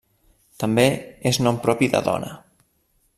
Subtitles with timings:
[0.63, 0.85] També
[1.33, 2.33] és nom propi de dona.